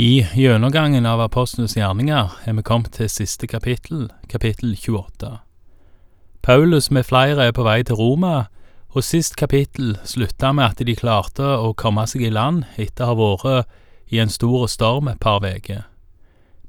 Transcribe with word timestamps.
I 0.00 0.26
gjennomgangen 0.34 1.06
av 1.10 1.18
apostlenes 1.18 1.72
gjerninger 1.74 2.28
er 2.46 2.54
vi 2.54 2.62
kommet 2.62 2.92
til 2.94 3.08
siste 3.10 3.48
kapittel, 3.50 4.04
kapittel 4.30 4.76
28. 4.78 5.40
Paulus 6.38 6.86
med 6.94 7.08
flere 7.08 7.48
er 7.48 7.56
på 7.56 7.64
vei 7.66 7.80
til 7.82 7.98
Roma, 7.98 8.44
og 8.94 9.02
sist 9.02 9.34
kapittel 9.34 9.96
slutta 10.06 10.52
med 10.54 10.68
at 10.68 10.82
de 10.86 10.94
klarte 10.94 11.42
å 11.42 11.72
komme 11.74 12.04
seg 12.06 12.22
i 12.22 12.30
land 12.30 12.62
etter 12.78 13.08
å 13.08 13.10
ha 13.10 13.16
vært 13.18 14.14
i 14.14 14.20
en 14.22 14.30
stor 14.30 14.68
storm 14.70 15.10
et 15.10 15.18
par 15.18 15.42
uker. 15.42 15.82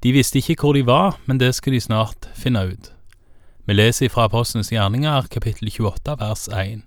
De 0.02 0.16
visste 0.18 0.42
ikke 0.42 0.58
hvor 0.64 0.74
de 0.74 0.82
var, 0.90 1.22
men 1.30 1.38
det 1.38 1.52
skal 1.54 1.78
de 1.78 1.84
snart 1.86 2.26
finne 2.34 2.66
ut. 2.72 2.90
Vi 3.70 3.78
leser 3.78 4.10
fra 4.10 4.26
Apostlenes 4.26 4.74
gjerninger, 4.74 5.30
kapittel 5.30 5.70
28, 5.70 6.18
vers 6.18 6.48
1. 6.50 6.82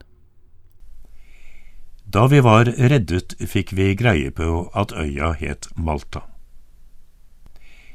Da 2.03 2.27
vi 2.27 2.43
var 2.43 2.67
reddet, 2.67 3.39
fikk 3.39 3.77
vi 3.79 3.93
greie 3.95 4.35
på 4.35 4.67
at 4.75 4.91
øya 4.91 5.37
het 5.39 5.71
Malta. 5.79 6.27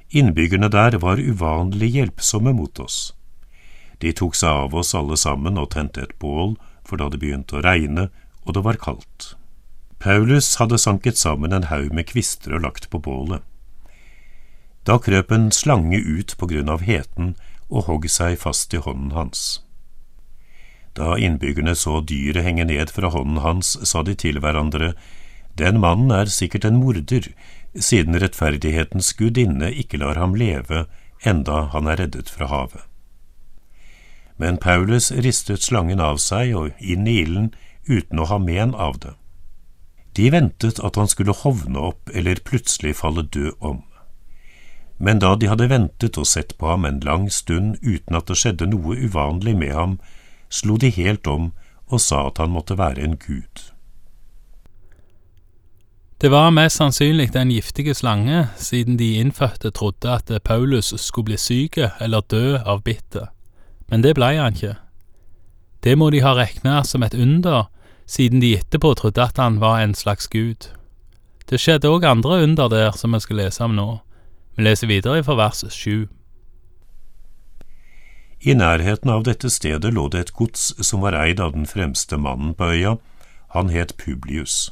Innbyggerne 0.10 0.70
der 0.72 0.98
var 1.04 1.20
uvanlig 1.20 1.90
hjelpsomme 1.96 2.54
mot 2.56 2.80
oss. 2.80 3.14
De 4.00 4.14
tok 4.14 4.38
seg 4.38 4.50
av 4.68 4.76
oss 4.78 4.94
alle 4.96 5.18
sammen 5.18 5.58
og 5.58 5.72
tente 5.74 6.06
et 6.06 6.16
bål, 6.22 6.56
for 6.88 7.02
det 7.02 7.20
begynte 7.20 7.58
å 7.58 7.66
regne 7.66 8.08
og 8.48 8.56
det 8.56 8.64
var 8.64 8.80
kaldt. 8.80 9.34
Paulus 10.00 10.56
hadde 10.62 10.78
sanket 10.80 11.18
sammen 11.18 11.52
en 11.54 11.68
haug 11.68 11.92
med 11.92 12.08
kvister 12.08 12.56
og 12.56 12.64
lagt 12.64 12.90
på 12.94 13.02
bålet. 13.04 13.44
Da 14.88 14.96
krøp 15.04 15.34
en 15.36 15.50
slange 15.52 16.00
ut 16.00 16.38
på 16.40 16.48
grunn 16.48 16.70
av 16.72 16.86
heten 16.88 17.34
og 17.68 17.90
hogg 17.90 18.08
seg 18.08 18.38
fast 18.40 18.72
i 18.72 18.80
hånden 18.80 19.12
hans. 19.18 19.60
Da 20.96 21.18
innbyggerne 21.20 21.76
så 21.76 22.00
dyret 22.00 22.46
henge 22.46 22.66
ned 22.70 22.94
fra 22.94 23.12
hånden 23.12 23.42
hans, 23.44 23.76
sa 23.84 24.02
de 24.04 24.16
til 24.16 24.40
hverandre, 24.40 24.94
Den 25.58 25.80
mannen 25.82 26.12
er 26.14 26.30
sikkert 26.30 26.66
en 26.66 26.78
morder, 26.78 27.34
siden 27.80 28.20
rettferdighetens 28.20 29.14
gudinne 29.18 29.72
ikke 29.72 30.00
lar 30.02 30.20
ham 30.20 30.36
leve 30.36 30.86
enda 31.26 31.68
han 31.74 31.88
er 31.88 32.02
reddet 32.02 32.30
fra 32.30 32.50
havet. 32.52 32.84
Men 34.38 34.58
Paulus 34.62 35.12
ristet 35.12 35.66
slangen 35.66 36.02
av 36.02 36.20
seg 36.22 36.54
og 36.56 36.78
inn 36.78 37.08
i 37.10 37.20
ilden 37.24 37.54
uten 37.88 38.20
å 38.22 38.28
ha 38.30 38.38
men 38.38 38.76
av 38.76 39.00
det. 39.02 39.14
De 40.18 40.30
ventet 40.34 40.80
at 40.82 40.98
han 40.98 41.10
skulle 41.10 41.36
hovne 41.44 41.80
opp 41.90 42.10
eller 42.14 42.42
plutselig 42.46 42.96
falle 43.02 43.26
død 43.26 43.54
om. 43.60 43.82
Men 44.98 45.22
da 45.22 45.36
de 45.38 45.50
hadde 45.50 45.70
ventet 45.70 46.18
og 46.18 46.26
sett 46.26 46.56
på 46.58 46.70
ham 46.70 46.86
en 46.86 47.02
lang 47.06 47.28
stund 47.34 47.78
uten 47.82 48.18
at 48.18 48.30
det 48.30 48.38
skjedde 48.42 48.70
noe 48.70 48.98
uvanlig 48.98 49.54
med 49.58 49.74
ham, 49.78 49.98
slo 50.50 50.78
de 50.82 50.90
helt 50.94 51.28
om 51.30 51.52
og 51.88 52.02
sa 52.02 52.28
at 52.28 52.42
han 52.42 52.54
måtte 52.54 52.78
være 52.78 53.04
en 53.06 53.18
gud. 53.22 53.70
Det 56.22 56.32
var 56.32 56.50
mest 56.50 56.80
sannsynlig 56.80 57.30
den 57.34 57.52
giftige 57.52 57.94
slange, 57.94 58.48
siden 58.58 58.98
de 58.98 59.20
innfødte 59.20 59.70
trodde 59.70 60.10
at 60.10 60.32
Paulus 60.44 60.94
skulle 60.98 61.26
bli 61.26 61.38
syk 61.38 61.78
eller 62.02 62.22
dø 62.26 62.58
av 62.58 62.82
bittet, 62.82 63.28
men 63.88 64.02
det 64.02 64.16
blei 64.18 64.38
han 64.40 64.56
ikke. 64.58 64.76
Det 65.84 65.94
må 65.98 66.10
de 66.10 66.24
ha 66.26 66.32
regna 66.34 66.82
som 66.84 67.04
et 67.04 67.14
under, 67.14 67.70
siden 68.10 68.42
de 68.42 68.56
etterpå 68.58 68.96
trodde 68.98 69.22
at 69.22 69.38
han 69.38 69.60
var 69.62 69.78
en 69.80 69.94
slags 69.94 70.28
gud. 70.28 70.72
Det 71.50 71.60
skjedde 71.62 71.92
òg 71.94 72.08
andre 72.10 72.42
under 72.44 72.68
der 72.68 72.98
som 72.98 73.14
vi 73.14 73.20
skal 73.22 73.38
lese 73.38 73.64
om 73.64 73.76
nå. 73.78 74.00
Vi 74.58 74.64
leser 74.66 74.90
videre 74.90 75.22
fra 75.24 75.36
vers 75.38 75.62
sju. 75.70 76.08
I 78.42 78.54
nærheten 78.58 79.10
av 79.10 79.22
dette 79.24 79.50
stedet 79.54 79.94
lå 79.94 80.08
det 80.10 80.20
et 80.20 80.34
gods 80.34 80.74
som 80.82 81.06
var 81.06 81.14
eid 81.14 81.40
av 81.40 81.54
den 81.54 81.70
fremste 81.70 82.18
mannen 82.18 82.58
på 82.58 82.74
øya, 82.74 82.96
han 83.54 83.70
het 83.70 83.94
Publius. 84.02 84.72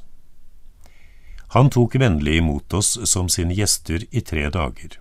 Han 1.54 1.70
tok 1.70 1.96
vennlig 1.96 2.38
imot 2.38 2.74
oss 2.74 2.98
som 3.10 3.30
sine 3.30 3.54
gjester 3.54 4.06
i 4.12 4.22
tre 4.22 4.50
dager. 4.50 4.98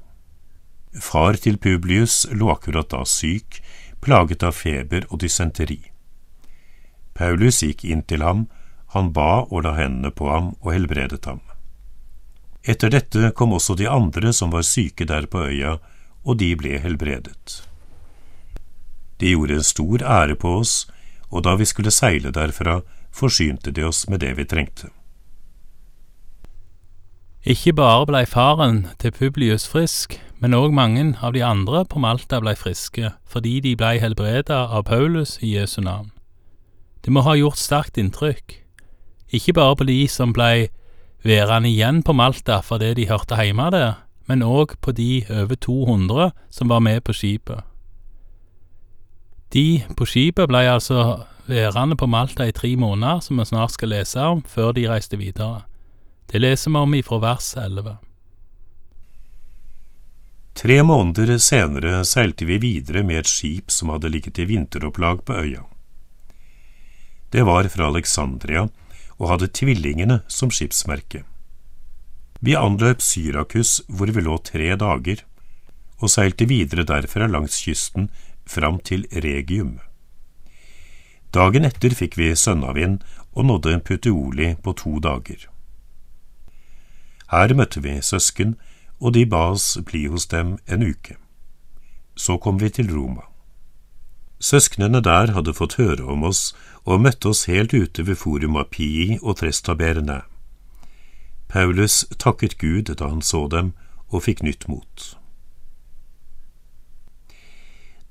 Far 1.00 1.34
til 1.40 1.56
Publius 1.58 2.26
lå 2.30 2.50
akkurat 2.52 2.90
da 2.92 3.02
syk, 3.08 3.62
plaget 4.04 4.44
av 4.46 4.54
feber 4.54 5.06
og 5.08 5.22
dysenteri. 5.24 5.80
Paulus 7.14 7.62
gikk 7.62 7.84
inn 7.88 8.02
til 8.02 8.22
ham, 8.22 8.46
han 8.94 9.10
ba 9.14 9.44
og 9.48 9.64
la 9.64 9.74
hendene 9.78 10.12
på 10.14 10.28
ham 10.30 10.52
og 10.60 10.72
helbredet 10.74 11.24
ham. 11.26 11.40
Etter 12.64 12.92
dette 12.94 13.32
kom 13.36 13.52
også 13.52 13.76
de 13.76 13.88
andre 13.90 14.32
som 14.32 14.52
var 14.54 14.64
syke 14.64 15.06
der 15.08 15.26
på 15.26 15.42
øya, 15.50 15.78
og 16.24 16.38
de 16.40 16.54
ble 16.56 16.78
helbredet. 16.80 17.62
De 19.18 19.34
gjorde 19.34 19.58
en 19.58 19.66
stor 19.66 20.02
ære 20.02 20.36
på 20.40 20.58
oss, 20.60 20.86
og 21.30 21.44
da 21.44 21.54
vi 21.58 21.66
skulle 21.68 21.92
seile 21.92 22.32
derfra, 22.32 22.80
forsynte 23.14 23.70
de 23.74 23.84
oss 23.84 24.06
med 24.08 24.22
det 24.24 24.32
vi 24.38 24.46
trengte. 24.48 24.88
Ikke 27.44 27.74
bare 27.76 28.06
blei 28.08 28.22
faren 28.24 28.86
til 28.96 29.12
Publius 29.12 29.66
frisk, 29.68 30.14
men 30.40 30.54
òg 30.56 30.72
mange 30.72 31.02
av 31.20 31.34
de 31.34 31.42
andre 31.44 31.82
på 31.84 32.00
Malta 32.00 32.38
blei 32.40 32.54
friske 32.56 33.10
fordi 33.28 33.58
de 33.60 33.74
blei 33.76 33.98
helbreda 34.00 34.62
av 34.72 34.86
Paulus 34.88 35.34
i 35.44 35.50
Jesu 35.52 35.82
navn. 35.84 36.08
Det 37.04 37.12
må 37.12 37.20
ha 37.26 37.34
gjort 37.36 37.60
sterkt 37.60 38.00
inntrykk, 38.00 38.54
ikke 39.28 39.52
bare 39.58 39.76
på 39.76 39.84
de 39.90 39.98
som 40.08 40.32
blei 40.32 40.70
værende 41.20 41.68
igjen 41.68 42.00
på 42.00 42.16
Malta 42.16 42.62
fordi 42.64 42.94
de 42.96 43.10
hørte 43.12 43.36
hjemme 43.36 43.68
der, 43.76 44.00
men 44.24 44.40
òg 44.40 44.78
på 44.80 44.96
de 44.96 45.26
over 45.28 45.60
200 45.60 46.30
som 46.48 46.72
var 46.72 46.80
med 46.80 47.04
på 47.04 47.12
skipet. 47.12 47.60
De 49.52 49.84
på 49.92 50.08
skipet 50.08 50.48
blei 50.48 50.64
altså 50.64 51.26
værende 51.44 52.00
på 52.00 52.08
Malta 52.08 52.48
i 52.48 52.56
tre 52.56 52.72
måneder, 52.76 53.20
som 53.20 53.36
vi 53.36 53.44
snart 53.44 53.76
skal 53.76 53.92
lese 53.92 54.20
om, 54.32 54.40
før 54.48 54.72
de 54.72 54.88
reiste 54.88 55.20
videre. 55.20 55.66
Det 56.26 56.38
leser 56.38 56.70
vi 56.70 56.76
om 56.76 56.94
ifra 56.94 57.18
vers 57.18 57.56
11. 57.56 57.96
Tre 60.54 60.82
måneder 60.82 61.38
senere 61.38 62.04
seilte 62.04 62.46
vi 62.46 62.58
videre 62.62 63.02
med 63.02 63.24
et 63.24 63.30
skip 63.30 63.70
som 63.74 63.90
hadde 63.90 64.08
ligget 64.08 64.38
i 64.38 64.46
vinteropplag 64.48 65.24
på 65.26 65.34
øya. 65.34 65.64
Det 67.30 67.42
var 67.42 67.68
fra 67.68 67.88
Alexandria 67.90 68.68
og 69.18 69.28
hadde 69.28 69.50
tvillingene 69.50 70.20
som 70.30 70.52
skipsmerke. 70.54 71.24
Vi 72.40 72.54
anløp 72.54 73.02
Syrakus 73.02 73.80
hvor 73.88 74.10
vi 74.14 74.22
lå 74.22 74.36
tre 74.46 74.74
dager, 74.78 75.22
og 76.02 76.10
seilte 76.12 76.46
videre 76.50 76.84
derfra 76.86 77.26
langs 77.30 77.62
kysten 77.64 78.10
fram 78.46 78.78
til 78.84 79.06
Regium. 79.10 79.78
Dagen 81.34 81.66
etter 81.66 81.94
fikk 81.98 82.18
vi 82.20 82.34
sønnavind 82.38 83.00
og 83.34 83.48
nådde 83.48 83.80
Puteoli 83.86 84.54
på 84.62 84.74
to 84.78 84.98
dager. 85.02 85.48
Her 87.34 87.50
møtte 87.58 87.80
vi 87.82 87.98
søsken, 87.98 88.54
og 89.02 89.14
de 89.16 89.24
ba 89.26 89.48
oss 89.52 89.72
bli 89.82 90.04
hos 90.06 90.28
dem 90.30 90.58
en 90.70 90.84
uke. 90.86 91.16
Så 92.14 92.36
kom 92.38 92.60
vi 92.60 92.68
til 92.70 92.92
Roma. 92.94 93.26
Søsknene 94.38 95.00
der 95.02 95.32
hadde 95.34 95.54
fått 95.56 95.74
høre 95.80 96.04
om 96.14 96.22
oss 96.28 96.52
og 96.84 97.02
møtte 97.02 97.32
oss 97.32 97.46
helt 97.50 97.74
ute 97.74 98.06
ved 98.06 98.20
Forum 98.20 98.58
Apii 98.60 99.18
og 99.22 99.40
Trestaberene. 99.40 100.20
Paulus 101.50 102.04
takket 102.22 102.58
Gud 102.58 102.94
da 102.94 103.10
han 103.10 103.22
så 103.22 103.48
dem, 103.50 103.74
og 104.14 104.26
fikk 104.28 104.44
nytt 104.46 104.68
mot. 104.70 105.10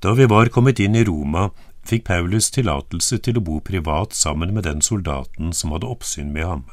Da 0.04 0.12
vi 0.12 0.28
var 0.28 0.52
kommet 0.52 0.80
inn 0.84 0.96
i 1.00 1.04
Roma, 1.08 1.48
fikk 1.88 2.04
Paulus 2.10 2.50
tillatelse 2.52 3.22
til 3.24 3.40
å 3.40 3.44
bo 3.46 3.60
privat 3.64 4.12
sammen 4.12 4.52
med 4.52 4.68
den 4.68 4.84
soldaten 4.84 5.54
som 5.56 5.72
hadde 5.72 5.88
oppsyn 5.88 6.32
med 6.34 6.44
ham. 6.50 6.64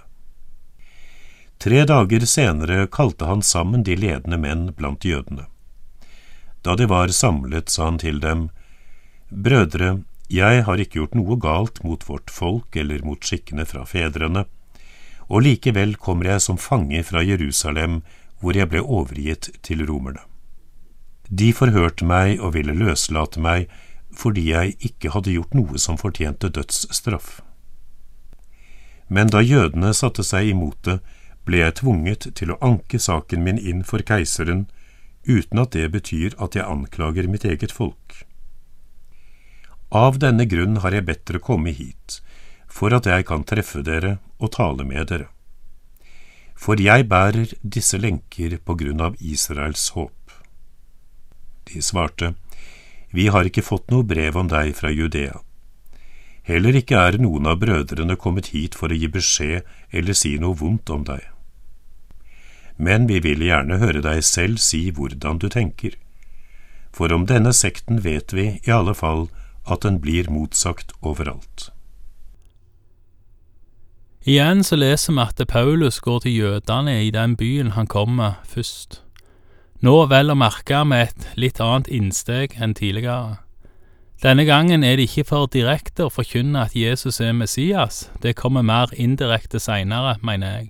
Tre 1.62 1.84
dager 1.86 2.26
senere 2.26 2.88
kalte 2.88 3.28
han 3.30 3.44
sammen 3.46 3.84
de 3.86 3.94
ledende 3.94 4.38
menn 4.42 4.72
blant 4.74 5.06
jødene. 5.06 5.46
Da 6.66 6.74
de 6.76 6.88
var 6.90 7.14
samlet, 7.14 7.70
sa 7.70 7.86
han 7.86 8.00
til 8.02 8.18
dem, 8.24 8.48
Brødre, 9.30 10.02
jeg 10.32 10.64
har 10.66 10.82
ikke 10.82 10.98
gjort 11.00 11.14
noe 11.20 11.38
galt 11.38 11.84
mot 11.86 12.02
vårt 12.10 12.34
folk 12.34 12.76
eller 12.76 13.06
mot 13.06 13.22
skikkene 13.22 13.68
fra 13.70 13.86
fedrene, 13.86 14.48
og 15.30 15.46
likevel 15.46 15.94
kommer 16.02 16.32
jeg 16.34 16.46
som 16.48 16.58
fange 16.58 17.04
fra 17.06 17.22
Jerusalem, 17.22 18.02
hvor 18.42 18.58
jeg 18.58 18.72
ble 18.74 18.82
overgitt 18.82 19.52
til 19.62 19.86
romerne. 19.86 20.26
De 21.30 21.54
forhørte 21.54 22.04
meg 22.10 22.42
og 22.42 22.56
ville 22.58 22.74
løslate 22.76 23.40
meg 23.40 23.70
fordi 24.12 24.50
jeg 24.50 24.76
ikke 24.84 25.14
hadde 25.14 25.32
gjort 25.38 25.54
noe 25.56 25.80
som 25.80 25.96
fortjente 26.02 26.50
dødsstraff. 26.52 27.40
Men 29.08 29.30
da 29.32 29.40
jødene 29.46 29.94
satte 29.96 30.26
seg 30.26 30.50
imot 30.52 30.82
det, 30.90 30.98
ble 31.46 31.64
jeg 31.64 31.78
tvunget 31.82 32.28
til 32.38 32.54
å 32.54 32.60
anke 32.62 33.00
saken 33.00 33.44
min 33.46 33.58
inn 33.58 33.84
for 33.88 34.04
keiseren, 34.06 34.68
uten 35.26 35.62
at 35.62 35.74
det 35.78 35.88
betyr 35.94 36.36
at 36.42 36.58
jeg 36.58 36.66
anklager 36.66 37.28
mitt 37.30 37.46
eget 37.46 37.74
folk. 37.74 38.22
Av 39.92 40.18
denne 40.24 40.46
grunn 40.48 40.80
har 40.86 40.96
jeg 40.96 41.06
bedt 41.10 41.26
dere 41.28 41.44
komme 41.44 41.74
hit, 41.76 42.22
for 42.72 42.94
at 42.96 43.10
jeg 43.10 43.28
kan 43.28 43.44
treffe 43.44 43.84
dere 43.84 44.20
og 44.40 44.54
tale 44.56 44.86
med 44.88 45.10
dere. 45.12 45.28
For 46.56 46.80
jeg 46.80 47.08
bærer 47.10 47.52
disse 47.62 47.98
lenker 47.98 48.60
på 48.64 48.78
grunn 48.80 49.02
av 49.02 49.18
Israels 49.20 49.90
håp. 49.98 50.36
De 51.68 51.82
svarte, 51.82 52.36
Vi 53.12 53.28
har 53.28 53.44
ikke 53.44 53.66
fått 53.66 53.92
noe 53.92 54.08
brev 54.08 54.38
om 54.40 54.48
deg 54.48 54.72
fra 54.76 54.90
Judea. 54.90 55.42
Heller 56.44 56.76
ikke 56.76 56.98
er 56.98 57.20
noen 57.22 57.46
av 57.46 57.60
brødrene 57.62 58.16
kommet 58.18 58.50
hit 58.56 58.76
for 58.76 58.90
å 58.90 58.98
gi 58.98 59.08
beskjed 59.12 59.68
eller 59.92 60.18
si 60.18 60.38
noe 60.42 60.58
vondt 60.58 60.90
om 60.90 61.06
deg. 61.06 61.22
men 62.82 63.06
vi 63.08 63.20
vil 63.22 63.44
gjerne 63.46 63.78
høre 63.78 64.02
deg 64.02 64.24
selv 64.26 64.58
si 64.58 64.90
hvordan 64.90 65.38
du 65.38 65.46
tenker. 65.54 65.94
For 66.92 67.14
om 67.14 67.28
denne 67.30 67.54
sekten 67.54 68.02
vet 68.04 68.34
vi 68.34 68.48
i 68.66 68.74
alle 68.74 68.96
fall 68.98 69.28
at 69.70 69.86
den 69.86 70.00
blir 70.02 70.32
motsagt 70.34 70.96
overalt. 71.02 71.70
Igjen 74.26 74.64
så 74.66 74.78
leser 74.78 75.14
vi 75.14 75.22
at 75.22 75.48
Paulus 75.48 76.00
går 76.00 76.20
til 76.26 76.36
jødene 76.36 76.98
i 77.06 77.14
den 77.14 77.38
byen 77.38 77.74
han 77.78 77.88
kommer 77.88 78.42
først. 78.46 79.02
Nå 79.82 79.96
vel 80.10 80.30
å 80.30 80.38
merke 80.38 80.84
med 80.86 81.08
et 81.08 81.30
litt 81.38 81.62
annet 81.62 81.90
innsteg 81.90 82.58
enn 82.62 82.76
tidligere. 82.78 83.42
Denne 84.22 84.46
gangen 84.46 84.84
er 84.84 84.96
det 84.96 85.08
ikke 85.10 85.24
for 85.26 85.48
direkte 85.50 86.06
å 86.06 86.12
forkynne 86.14 86.62
at 86.68 86.76
Jesus 86.78 87.18
er 87.26 87.32
Messias, 87.34 88.04
det 88.22 88.36
kommer 88.38 88.62
mer 88.62 88.92
indirekte 88.94 89.58
seinere, 89.58 90.20
mener 90.22 90.52
jeg. 90.58 90.68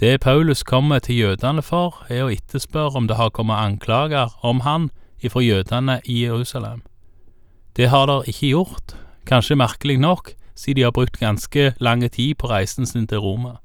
Det 0.00 0.20
Paulus 0.24 0.62
kommer 0.64 0.98
til 1.04 1.18
jødene 1.18 1.60
for, 1.62 1.98
er 2.08 2.24
å 2.24 2.30
etterspørre 2.32 2.96
om 2.96 3.10
det 3.10 3.18
har 3.18 3.28
kommet 3.36 3.60
anklager 3.60 4.32
om 4.40 4.62
han 4.64 4.88
ifra 5.20 5.42
jødene 5.44 5.98
i 6.08 6.22
Jerusalem. 6.24 6.80
Det 7.76 7.90
har 7.92 8.06
der 8.08 8.24
ikke 8.32 8.54
gjort, 8.54 8.96
kanskje 9.28 9.58
merkelig 9.60 9.98
nok, 10.00 10.32
siden 10.56 10.80
de 10.80 10.86
har 10.88 10.96
brukt 10.96 11.20
ganske 11.20 11.74
lang 11.76 12.00
tid 12.08 12.40
på 12.40 12.48
reisen 12.48 12.88
sin 12.88 13.04
til 13.06 13.20
Roma. 13.20 13.58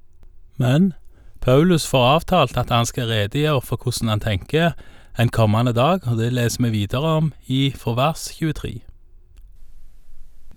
Men 0.60 0.92
Paulus 1.40 1.88
får 1.88 2.10
avtalt 2.12 2.60
at 2.60 2.76
han 2.76 2.86
skal 2.86 3.08
redegjøre 3.08 3.64
for 3.64 3.80
hvordan 3.80 4.12
han 4.12 4.20
tenker 4.20 4.76
en 5.18 5.32
kommende 5.32 5.72
dag, 5.72 6.04
og 6.04 6.20
det 6.20 6.34
leser 6.36 6.68
vi 6.68 6.76
videre 6.84 7.16
om 7.24 7.34
i 7.48 7.72
forvers 7.72 8.28
23. 8.36 8.87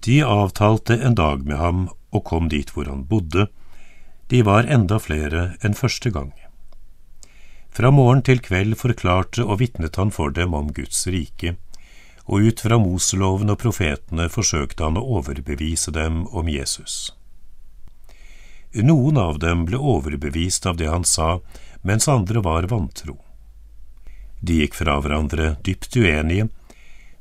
De 0.05 0.23
avtalte 0.23 0.97
en 0.97 1.14
dag 1.14 1.47
med 1.47 1.56
ham 1.61 1.88
og 2.11 2.25
kom 2.25 2.49
dit 2.49 2.70
hvor 2.73 2.88
han 2.88 3.05
bodde. 3.08 3.49
De 4.32 4.43
var 4.47 4.64
enda 4.64 4.99
flere 4.99 5.55
enn 5.61 5.76
første 5.76 6.12
gang. 6.14 6.32
Fra 7.70 7.91
morgen 7.94 8.23
til 8.26 8.41
kveld 8.43 8.79
forklarte 8.81 9.44
og 9.44 9.61
vitnet 9.61 9.99
han 10.00 10.11
for 10.14 10.32
dem 10.35 10.55
om 10.56 10.73
Guds 10.75 11.06
rike 11.06 11.56
og 12.31 12.47
ut 12.47 12.61
fra 12.62 12.79
Moseloven 12.79 13.50
og 13.50 13.58
profetene 13.58 14.29
forsøkte 14.31 14.87
han 14.87 14.99
å 15.00 15.06
overbevise 15.19 15.91
dem 15.94 16.23
om 16.29 16.49
Jesus. 16.49 17.11
Noen 18.70 19.19
av 19.19 19.41
dem 19.43 19.64
ble 19.67 19.81
overbevist 19.82 20.67
av 20.70 20.79
det 20.79 20.87
han 20.87 21.05
sa, 21.05 21.41
mens 21.82 22.06
andre 22.08 22.43
var 22.44 22.69
vantro. 22.70 23.17
De 24.41 24.61
gikk 24.62 24.79
fra 24.79 25.00
hverandre 25.02 25.56
dypt 25.67 25.97
uenige, 25.97 26.47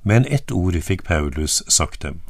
men 0.05 0.29
ett 0.29 0.53
ord 0.53 0.77
fikk 0.85 1.07
Paulus 1.09 1.63
sagt 1.67 2.05
dem. 2.05 2.21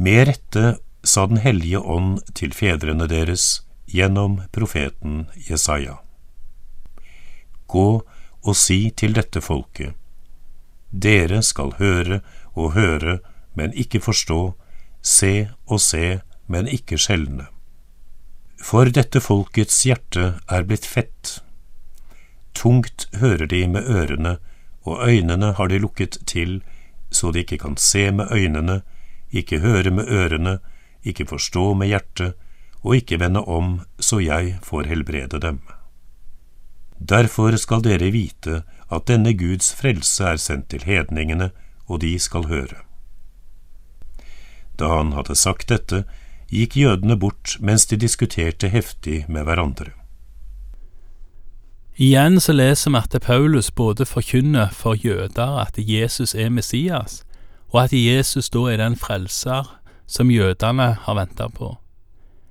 Med 0.00 0.28
rette 0.28 0.78
sa 1.02 1.26
Den 1.26 1.36
hellige 1.36 1.78
ånd 1.78 2.22
til 2.32 2.54
fedrene 2.56 3.04
deres 3.04 3.66
gjennom 3.84 4.38
profeten 4.48 5.26
Jesaja. 5.44 5.98
Gå 7.68 7.88
og 8.40 8.56
si 8.56 8.78
til 8.96 9.12
dette 9.12 9.42
folket, 9.44 9.92
dere 10.88 11.42
skal 11.44 11.74
høre 11.76 12.22
og 12.54 12.72
høre, 12.78 13.18
men 13.52 13.76
ikke 13.76 14.00
forstå, 14.00 14.38
se 15.04 15.50
og 15.66 15.82
se, 15.84 16.22
men 16.48 16.70
ikke 16.78 16.96
skjelne. 16.96 17.50
For 18.56 18.88
dette 18.88 19.20
folkets 19.20 19.82
hjerte 19.84 20.30
er 20.48 20.64
blitt 20.64 20.88
fett. 20.88 21.42
Tungt 22.56 23.04
hører 23.20 23.44
de 23.52 23.66
med 23.68 23.84
ørene, 23.84 24.38
og 24.88 25.04
øynene 25.04 25.52
har 25.60 25.68
de 25.68 25.82
lukket 25.84 26.22
til, 26.24 26.62
så 27.12 27.34
de 27.36 27.44
ikke 27.44 27.60
kan 27.66 27.76
se 27.76 28.08
med 28.16 28.32
øynene, 28.32 28.80
ikke 29.30 29.60
høre 29.60 29.90
med 29.90 30.08
ørene, 30.08 30.58
ikke 31.02 31.26
forstå 31.26 31.74
med 31.74 31.92
hjertet, 31.92 32.34
og 32.82 32.96
ikke 32.96 33.20
vende 33.20 33.44
om 33.44 33.80
så 34.00 34.18
jeg 34.18 34.58
får 34.62 34.88
helbrede 34.88 35.40
dem. 35.40 35.60
Derfor 37.00 37.56
skal 37.56 37.84
dere 37.84 38.10
vite 38.12 38.62
at 38.92 39.06
denne 39.08 39.32
Guds 39.34 39.72
frelse 39.74 40.24
er 40.24 40.36
sendt 40.36 40.68
til 40.70 40.84
hedningene, 40.84 41.50
og 41.88 42.00
de 42.00 42.18
skal 42.18 42.48
høre. 42.48 42.82
Da 44.78 44.88
han 44.96 45.12
hadde 45.12 45.36
sagt 45.36 45.68
dette, 45.68 46.04
gikk 46.50 46.76
jødene 46.76 47.16
bort 47.16 47.56
mens 47.60 47.86
de 47.86 47.96
diskuterte 47.96 48.68
heftig 48.68 49.24
med 49.28 49.44
hverandre. 49.44 49.92
Igjen 52.00 52.40
så 52.40 52.52
leser 52.56 52.90
vi 52.90 52.96
at 52.96 53.22
Paulus 53.22 53.70
både 53.70 54.06
forkynner 54.06 54.70
for 54.72 54.96
jøder 54.96 55.58
at 55.60 55.76
Jesus 55.76 56.34
er 56.34 56.48
Messias, 56.48 57.22
og 57.70 57.84
at 57.84 57.92
Jesus 57.92 58.50
da 58.50 58.66
er 58.70 58.80
den 58.82 58.96
frelser 58.96 59.68
som 60.06 60.30
jødene 60.30 60.92
har 61.04 61.14
venta 61.14 61.48
på. 61.48 61.76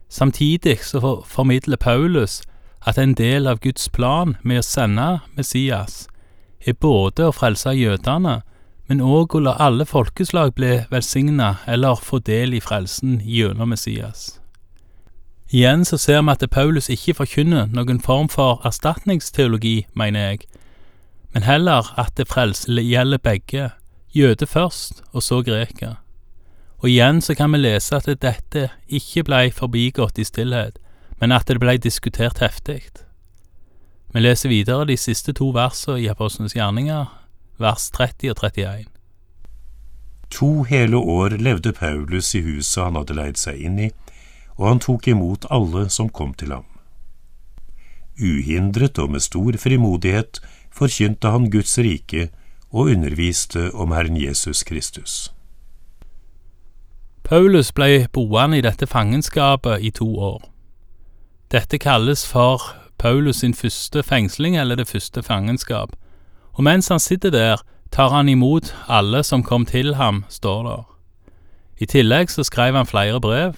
Samtidig 0.10 0.80
så 0.84 1.22
formidler 1.26 1.78
Paulus 1.78 2.42
at 2.88 2.98
en 2.98 3.14
del 3.14 3.48
av 3.48 3.60
Guds 3.60 3.90
plan 3.90 4.38
med 4.44 4.62
å 4.62 4.66
sende 4.66 5.20
Messias 5.38 6.08
er 6.66 6.74
både 6.74 7.28
å 7.28 7.36
frelse 7.36 7.76
jødene, 7.76 8.42
men 8.90 9.02
òg 9.06 9.36
å 9.36 9.44
la 9.44 9.54
alle 9.62 9.86
folkeslag 9.86 10.56
bli 10.58 10.80
velsigna 10.92 11.56
eller 11.68 12.02
få 12.04 12.20
del 12.20 12.56
i 12.58 12.62
frelsen 12.64 13.20
gjennom 13.22 13.70
Messias. 13.70 14.40
Igjen 15.52 15.86
så 15.86 15.98
ser 15.98 16.22
vi 16.22 16.32
at 16.32 16.50
Paulus 16.52 16.90
ikke 16.90 17.18
forkynner 17.22 17.70
noen 17.74 18.02
form 18.02 18.30
for 18.30 18.62
erstatningsteologi, 18.66 19.88
mener 19.94 20.20
jeg, 20.20 20.40
men 21.34 21.46
heller 21.46 21.94
at 21.98 22.16
det 22.18 22.28
frelse 22.30 22.82
gjelder 22.82 23.22
begge, 23.22 23.70
jøde 24.20 24.48
først 24.48 25.04
og 25.12 25.24
så 25.24 25.42
greker. 25.44 25.98
Og 26.80 26.90
igjen 26.90 27.22
så 27.22 27.36
kan 27.36 27.52
vi 27.52 27.60
lese 27.60 27.96
at 27.96 28.08
dette 28.22 28.70
ikke 28.88 29.26
blei 29.28 29.50
forbigått 29.52 30.20
i 30.20 30.28
stillhet, 30.28 30.80
men 31.20 31.32
at 31.36 31.48
det 31.48 31.60
blei 31.60 31.78
diskutert 31.78 32.40
heftig. 32.40 32.82
Vi 34.14 34.24
leser 34.24 34.50
videre 34.50 34.88
de 34.90 34.96
siste 34.98 35.36
to 35.38 35.52
versene 35.54 36.00
i 36.02 36.08
Apostlenes 36.10 36.56
gjerninger, 36.56 37.06
vers 37.60 37.90
30 37.92 38.32
og 38.32 38.40
31. 38.42 38.88
To 40.30 40.64
hele 40.64 40.98
år 40.98 41.36
levde 41.42 41.74
Paulus 41.74 42.36
i 42.36 42.42
huset 42.46 42.84
han 42.84 42.98
hadde 42.98 43.18
leid 43.18 43.38
seg 43.38 43.60
inn 43.60 43.80
i, 43.80 43.90
og 44.58 44.68
han 44.68 44.82
tok 44.84 45.08
imot 45.12 45.46
alle 45.50 45.88
som 45.90 46.10
kom 46.10 46.34
til 46.34 46.54
ham. 46.54 46.66
Uhindret 48.20 49.00
og 49.00 49.14
med 49.14 49.24
stor 49.24 49.56
frimodighet 49.58 50.42
forkynte 50.76 51.32
han 51.32 51.50
Guds 51.52 51.78
rike 51.80 52.30
og 52.72 52.80
underviste 52.80 53.72
om 53.74 53.92
Herren 53.92 54.18
Jesus 54.18 54.64
Kristus. 54.64 55.34
Paulus 57.24 57.72
ble 57.72 58.08
boende 58.14 58.58
i 58.58 58.62
dette 58.66 58.88
fangenskapet 58.88 59.82
i 59.82 59.90
to 59.90 60.20
år. 60.20 60.44
Dette 61.52 61.78
kalles 61.78 62.26
for 62.28 62.62
Paulus 62.98 63.36
sin 63.36 63.54
første 63.54 64.04
fengsling 64.04 64.58
eller 64.58 64.76
det 64.76 64.88
første 64.88 65.24
fangenskap, 65.24 65.90
og 66.54 66.64
mens 66.64 66.88
han 66.88 67.00
sitter 67.00 67.30
der, 67.30 67.62
tar 67.92 68.10
han 68.10 68.30
imot 68.30 68.76
alle 68.88 69.24
som 69.24 69.44
kom 69.44 69.66
til 69.66 69.96
ham, 69.96 70.26
står 70.30 70.64
der. 70.64 70.84
I 71.78 71.86
tillegg 71.86 72.30
så 72.30 72.44
skrev 72.44 72.76
han 72.76 72.86
flere 72.86 73.22
brev, 73.22 73.54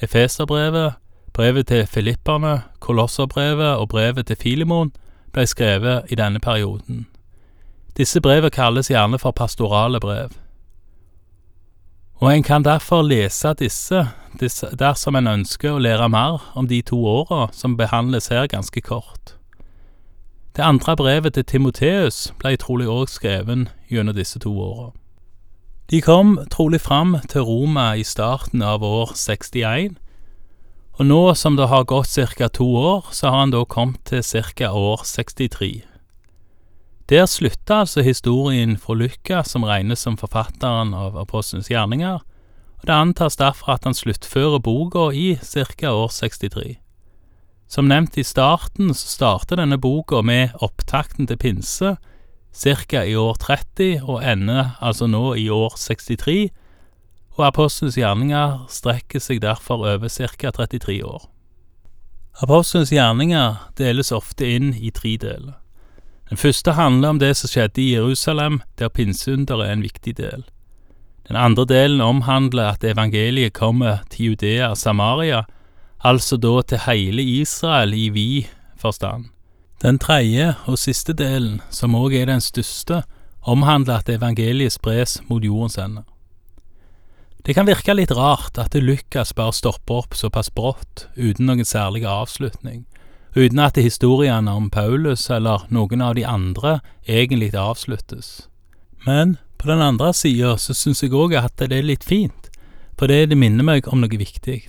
Efeserbrevet, 0.00 0.92
brevet 1.32 1.66
til 1.66 1.86
filipperne, 1.86 2.62
Kolosserbrevet 2.78 3.76
og 3.76 3.88
brevet 3.88 4.26
til 4.26 4.36
Filimon 4.36 4.92
ble 5.32 5.46
skrevet 5.46 6.02
i 6.10 6.14
denne 6.14 6.40
perioden. 6.40 7.06
Disse 7.98 8.20
brevene 8.22 8.50
kalles 8.54 8.88
gjerne 8.92 9.18
for 9.18 9.34
pastorale 9.34 10.00
brev 10.00 10.36
og 12.18 12.36
en 12.36 12.42
kan 12.42 12.64
derfor 12.64 13.02
lese 13.02 13.54
disse, 13.54 14.08
disse 14.40 14.66
dersom 14.78 15.16
en 15.16 15.30
ønsker 15.30 15.76
å 15.76 15.82
lære 15.82 16.08
mer 16.10 16.42
om 16.58 16.66
de 16.66 16.80
to 16.82 16.98
åra 17.06 17.46
som 17.54 17.76
behandles 17.78 18.30
her 18.34 18.48
ganske 18.50 18.80
kort. 18.82 19.36
Det 20.56 20.66
andre 20.66 20.96
brevet 20.98 21.34
til 21.34 21.46
Timoteus 21.46 22.32
ble 22.42 22.56
trolig 22.58 22.88
òg 22.90 23.06
skrevet 23.12 23.68
gjennom 23.90 24.16
disse 24.16 24.40
to 24.42 24.50
åra. 24.50 24.90
De 25.90 26.00
kom 26.02 26.34
trolig 26.50 26.80
fram 26.82 27.14
til 27.30 27.46
Roma 27.46 27.92
i 27.96 28.02
starten 28.02 28.62
av 28.66 28.82
år 28.82 29.14
61, 29.14 29.94
og 30.98 31.06
nå 31.06 31.22
som 31.38 31.54
det 31.56 31.68
har 31.70 31.86
gått 31.86 32.18
ca. 32.34 32.48
to 32.48 32.66
år, 32.66 33.06
så 33.12 33.30
har 33.30 33.38
han 33.38 33.54
da 33.54 33.62
kommet 33.64 34.02
til 34.04 34.22
ca. 34.26 34.72
år 34.74 35.06
63. 35.06 35.84
Der 37.08 37.24
slutta 37.26 37.80
altså 37.80 38.02
historien 38.04 38.76
fra 38.76 38.92
Lykka, 38.94 39.42
som 39.42 39.62
regnes 39.64 40.02
som 40.04 40.18
forfatteren 40.20 40.90
av 40.92 41.14
Apostelens 41.16 41.70
gjerninger, 41.72 42.18
og 42.78 42.82
det 42.84 42.92
antas 42.92 43.38
derfor 43.40 43.72
at 43.72 43.86
han 43.88 43.94
sluttfører 43.96 44.60
boka 44.60 45.06
i 45.16 45.38
ca. 45.40 45.88
år 45.88 46.10
63. 46.12 46.76
Som 47.68 47.88
nevnt 47.88 48.18
i 48.20 48.24
starten, 48.24 48.92
så 48.92 49.08
starter 49.08 49.56
denne 49.56 49.78
boka 49.80 50.20
med 50.20 50.52
opptakten 50.60 51.26
til 51.26 51.38
pinse, 51.40 51.94
ca. 52.52 53.00
i 53.00 53.16
år 53.16 53.40
30, 53.40 54.02
og 54.04 54.20
ender 54.20 54.76
altså 54.80 55.06
nå 55.08 55.32
i 55.34 55.48
år 55.48 55.78
63, 55.80 56.50
og 57.38 57.46
Apostelens 57.46 57.96
gjerninger 57.96 58.66
strekker 58.68 59.20
seg 59.20 59.40
derfor 59.40 59.80
over 59.80 60.12
ca. 60.12 60.50
33 60.50 61.00
år. 61.08 61.24
Apostelens 62.42 62.92
gjerninger 62.92 63.56
deles 63.80 64.12
ofte 64.12 64.44
inn 64.44 64.74
i 64.76 64.92
tre 64.92 65.16
deler. 65.16 65.56
Den 66.28 66.36
første 66.36 66.72
handler 66.76 67.08
om 67.14 67.18
det 67.18 67.36
som 67.36 67.48
skjedde 67.48 67.80
i 67.82 67.94
Jerusalem, 67.94 68.60
der 68.78 68.92
pinseunderet 68.92 69.68
er 69.68 69.72
en 69.72 69.82
viktig 69.82 70.16
del. 70.18 70.44
Den 71.28 71.36
andre 71.36 71.64
delen 71.68 72.00
omhandler 72.00 72.72
at 72.72 72.84
evangeliet 72.84 73.52
kommer 73.52 74.04
til 74.10 74.32
Judea 74.32 74.68
og 74.70 74.76
Samaria, 74.76 75.44
altså 76.04 76.36
da 76.36 76.62
til 76.62 76.84
hele 76.86 77.22
Israel 77.22 77.94
i 77.94 78.08
vid 78.08 78.48
forstand. 78.76 79.28
Den 79.82 79.98
tredje 79.98 80.54
og 80.66 80.78
siste 80.78 81.12
delen, 81.12 81.60
som 81.70 81.94
òg 81.94 82.14
er 82.16 82.26
den 82.26 82.40
største, 82.40 83.02
omhandler 83.42 84.00
at 84.00 84.08
evangeliet 84.08 84.72
spres 84.72 85.20
mot 85.28 85.44
jordens 85.44 85.78
ende. 85.78 86.02
Det 87.46 87.54
kan 87.54 87.68
virke 87.68 87.94
litt 87.94 88.12
rart 88.12 88.58
at 88.58 88.74
Lukas 88.74 89.32
bare 89.32 89.54
stopper 89.56 90.02
opp 90.02 90.16
såpass 90.18 90.50
brått, 90.50 91.06
uten 91.16 91.46
noen 91.46 91.64
særlig 91.64 92.04
avslutning, 92.04 92.84
uten 93.34 93.58
at 93.58 93.76
historiene 93.76 94.52
om 94.52 94.70
Paulus 94.70 95.28
eller 95.30 95.66
noen 95.68 96.02
av 96.04 96.14
de 96.16 96.24
andre 96.26 96.78
egentlig 97.06 97.54
avsluttes. 97.54 98.48
Men 99.06 99.36
på 99.58 99.68
den 99.68 99.82
andre 99.82 100.12
sida 100.14 100.56
så 100.58 100.74
syns 100.74 101.02
jeg 101.02 101.14
òg 101.14 101.34
at 101.38 101.56
det 101.58 101.72
er 101.72 101.86
litt 101.86 102.04
fint, 102.06 102.50
for 102.98 103.10
det, 103.10 103.36
minner 103.36 103.64
meg 103.64 103.88
om 103.90 104.00
noe 104.02 104.18
viktig. 104.18 104.62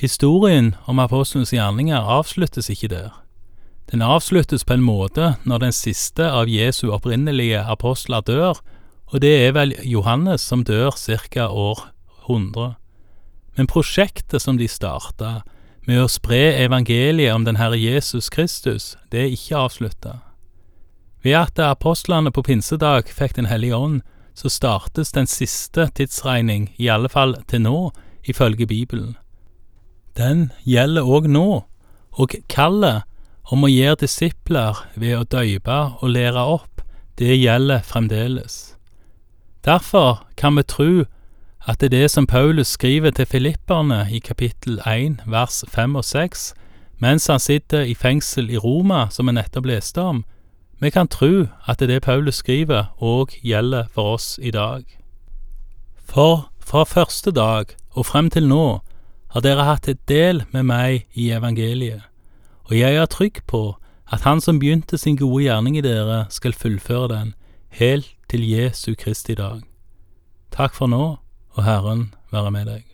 Historien 0.00 0.74
om 0.88 1.00
apostlenes 1.02 1.52
gjerninger 1.52 1.98
avsluttes 1.98 2.70
ikke 2.72 2.88
der. 2.88 3.10
Den 3.90 4.02
avsluttes 4.06 4.62
på 4.64 4.76
en 4.76 4.84
måte 4.86 5.34
når 5.44 5.64
den 5.64 5.74
siste 5.74 6.28
av 6.30 6.48
Jesu 6.48 6.92
opprinnelige 6.94 7.60
apostler 7.60 8.22
dør, 8.22 8.60
og 9.10 9.20
det 9.20 9.32
er 9.48 9.56
vel 9.56 9.74
Johannes 9.82 10.44
som 10.46 10.62
dør 10.64 10.94
ca. 10.94 11.48
år 11.50 11.90
100. 12.28 12.74
Men 13.58 13.66
prosjektet 13.66 14.42
som 14.42 14.56
de 14.58 14.68
starta, 14.70 15.42
med 15.88 16.02
å 16.02 16.08
spre 16.10 16.56
evangeliet 16.60 17.34
om 17.34 17.44
den 17.44 17.56
Herre 17.60 17.78
Jesus 17.78 18.28
Kristus, 18.30 18.96
det 19.12 19.24
er 19.24 19.34
ikke 19.34 19.62
avslutta. 19.64 20.18
Ved 21.22 21.36
at 21.36 21.60
apostlene 21.60 22.32
på 22.32 22.42
pinsedag 22.42 23.10
fikk 23.12 23.36
Den 23.36 23.50
hellige 23.50 23.76
ånd, 23.76 24.00
så 24.34 24.48
startes 24.48 25.12
den 25.12 25.26
siste 25.26 25.90
tidsregning, 25.94 26.70
i 26.78 26.88
alle 26.88 27.08
fall 27.08 27.36
til 27.48 27.62
nå, 27.62 27.90
ifølge 28.24 28.66
Bibelen. 28.66 29.16
Den 30.16 30.50
gjelder 30.64 31.04
òg 31.04 31.28
nå, 31.28 31.64
og 32.12 32.34
kallet 32.48 33.02
om 33.52 33.64
å 33.64 33.70
gjøre 33.70 34.02
disipler 34.04 34.78
ved 34.94 35.16
å 35.18 35.26
døype 35.28 35.78
og 36.00 36.12
lære 36.14 36.44
opp, 36.56 36.82
det 37.18 37.36
gjelder 37.36 37.84
fremdeles. 37.84 38.76
Derfor 39.64 40.24
kan 40.36 40.56
vi 40.56 40.64
tro 40.64 40.92
at 41.68 41.80
det 41.80 41.86
er 41.86 41.98
det 41.98 42.10
som 42.10 42.26
Paulus 42.26 42.66
skriver 42.66 43.10
til 43.10 43.26
filipperne 43.26 44.06
i 44.10 44.18
kapittel 44.18 44.80
1 44.86 45.20
vers 45.26 45.64
5 45.68 45.96
og 45.96 46.04
6, 46.04 46.54
mens 46.98 47.26
han 47.26 47.38
sitter 47.38 47.80
i 47.80 47.94
fengsel 47.94 48.50
i 48.50 48.56
Roma, 48.56 49.06
som 49.10 49.26
vi 49.26 49.32
nettopp 49.32 49.66
leste 49.66 50.00
om, 50.00 50.24
vi 50.80 50.90
kan 50.90 51.08
tro 51.08 51.46
at 51.68 51.80
det 51.80 51.88
det 51.88 52.02
Paulus 52.02 52.34
skriver, 52.40 52.84
òg 53.00 53.36
gjelder 53.44 53.88
for 53.92 54.14
oss 54.14 54.38
i 54.42 54.50
dag. 54.50 54.84
For 55.96 56.50
fra 56.60 56.84
første 56.84 57.30
dag 57.30 57.76
og 57.90 58.06
frem 58.06 58.30
til 58.30 58.48
nå 58.48 58.80
har 59.30 59.40
dere 59.44 59.64
hatt 59.64 59.88
et 59.88 60.00
del 60.08 60.44
med 60.52 60.62
meg 60.62 61.06
i 61.12 61.30
evangeliet, 61.30 62.02
og 62.64 62.78
jeg 62.78 62.96
er 62.96 63.06
trygg 63.06 63.42
på 63.46 63.76
at 64.12 64.20
Han 64.20 64.40
som 64.40 64.58
begynte 64.58 64.98
sin 64.98 65.16
gode 65.16 65.44
gjerning 65.44 65.76
i 65.76 65.80
dere, 65.80 66.26
skal 66.30 66.52
fullføre 66.52 67.08
den, 67.08 67.34
helt 67.68 68.10
til 68.28 68.42
Jesu 68.50 68.94
Kristi 68.98 69.34
dag. 69.34 69.60
Takk 70.50 70.74
for 70.74 70.86
nå, 70.86 71.18
og 71.60 71.66
Herren 71.66 72.14
være 72.32 72.50
med 72.50 72.64
deg. 72.64 72.89